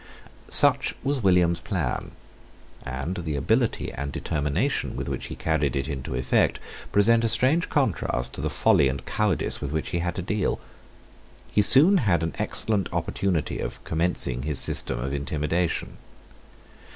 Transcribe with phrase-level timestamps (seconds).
[0.49, 2.13] Such was William's plan:
[2.81, 6.59] and the ability and determination with which he carried it into effect
[6.91, 10.59] present a strange contrast to the folly and cowardice with which he had to deal.
[11.51, 15.97] He soon had an excellent opportunity of commencing his system of intimidation.